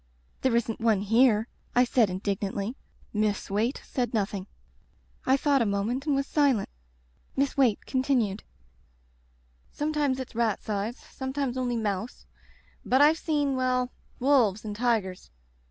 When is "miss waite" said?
3.13-3.83, 7.35-7.85